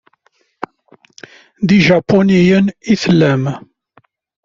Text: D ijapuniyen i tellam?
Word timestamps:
D 1.67 1.69
ijapuniyen 1.77 2.65
i 2.93 2.95
tellam? 3.01 3.43